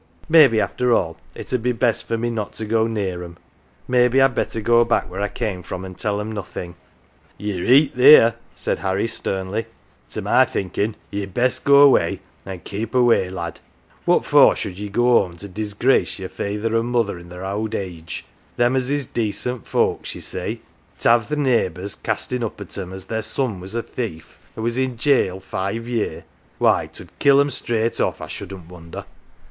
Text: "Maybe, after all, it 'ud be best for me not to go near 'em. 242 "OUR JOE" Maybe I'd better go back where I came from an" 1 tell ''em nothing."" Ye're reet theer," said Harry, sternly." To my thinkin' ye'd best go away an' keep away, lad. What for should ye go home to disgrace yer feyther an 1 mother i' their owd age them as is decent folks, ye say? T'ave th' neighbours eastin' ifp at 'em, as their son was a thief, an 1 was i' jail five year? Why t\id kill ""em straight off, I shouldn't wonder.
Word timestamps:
"Maybe, 0.27 0.59
after 0.59 0.91
all, 0.95 1.17
it 1.35 1.53
'ud 1.53 1.61
be 1.61 1.73
best 1.73 2.07
for 2.07 2.17
me 2.17 2.31
not 2.31 2.53
to 2.53 2.65
go 2.65 2.87
near 2.87 3.23
'em. 3.23 3.35
242 3.35 3.37
"OUR 3.37 3.37
JOE" 3.87 3.91
Maybe 3.91 4.19
I'd 4.23 4.33
better 4.33 4.61
go 4.61 4.83
back 4.83 5.07
where 5.11 5.21
I 5.21 5.27
came 5.27 5.61
from 5.61 5.85
an" 5.85 5.91
1 5.91 5.95
tell 5.99 6.17
''em 6.19 6.31
nothing."" 6.33 6.73
Ye're 7.37 7.61
reet 7.61 7.93
theer," 7.93 8.33
said 8.55 8.79
Harry, 8.79 9.05
sternly." 9.05 9.67
To 10.09 10.23
my 10.23 10.43
thinkin' 10.45 10.95
ye'd 11.11 11.35
best 11.35 11.63
go 11.63 11.81
away 11.83 12.21
an' 12.47 12.61
keep 12.61 12.95
away, 12.95 13.29
lad. 13.29 13.59
What 14.05 14.25
for 14.25 14.55
should 14.55 14.79
ye 14.79 14.89
go 14.89 15.03
home 15.03 15.37
to 15.37 15.47
disgrace 15.47 16.17
yer 16.17 16.29
feyther 16.29 16.69
an 16.75 16.85
1 16.85 16.85
mother 16.87 17.19
i' 17.19 17.21
their 17.21 17.45
owd 17.45 17.75
age 17.75 18.25
them 18.57 18.75
as 18.75 18.89
is 18.89 19.05
decent 19.05 19.67
folks, 19.67 20.15
ye 20.15 20.21
say? 20.21 20.61
T'ave 20.97 21.27
th' 21.27 21.37
neighbours 21.37 21.95
eastin' 22.01 22.41
ifp 22.41 22.59
at 22.59 22.75
'em, 22.75 22.91
as 22.91 23.05
their 23.05 23.21
son 23.21 23.59
was 23.59 23.75
a 23.75 23.83
thief, 23.83 24.39
an 24.55 24.61
1 24.63 24.63
was 24.63 24.79
i' 24.79 24.87
jail 24.87 25.39
five 25.39 25.87
year? 25.87 26.25
Why 26.57 26.87
t\id 26.87 27.11
kill 27.19 27.39
""em 27.39 27.51
straight 27.51 28.01
off, 28.01 28.19
I 28.19 28.25
shouldn't 28.27 28.67
wonder. 28.67 29.05